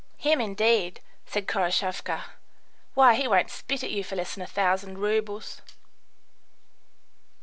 [0.17, 2.23] "Him, indeed," said Khoroshavka.
[2.95, 5.61] "Why, he won't spit at you for less than a thousand roubles."